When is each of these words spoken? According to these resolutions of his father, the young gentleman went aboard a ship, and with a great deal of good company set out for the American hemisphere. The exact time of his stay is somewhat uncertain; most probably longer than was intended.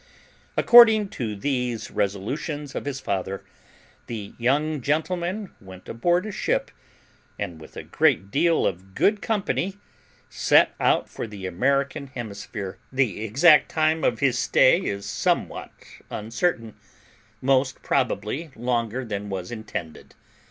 According 0.57 1.09
to 1.09 1.35
these 1.35 1.91
resolutions 1.91 2.73
of 2.73 2.85
his 2.85 2.99
father, 2.99 3.43
the 4.07 4.33
young 4.39 4.81
gentleman 4.81 5.51
went 5.61 5.87
aboard 5.87 6.25
a 6.25 6.31
ship, 6.31 6.71
and 7.37 7.61
with 7.61 7.77
a 7.77 7.83
great 7.83 8.31
deal 8.31 8.65
of 8.65 8.95
good 8.95 9.21
company 9.21 9.77
set 10.27 10.73
out 10.79 11.07
for 11.07 11.27
the 11.27 11.45
American 11.45 12.07
hemisphere. 12.07 12.79
The 12.91 13.23
exact 13.23 13.69
time 13.69 14.03
of 14.03 14.21
his 14.21 14.39
stay 14.39 14.79
is 14.81 15.05
somewhat 15.05 15.69
uncertain; 16.09 16.73
most 17.39 17.83
probably 17.83 18.49
longer 18.55 19.05
than 19.05 19.29
was 19.29 19.51
intended. 19.51 20.15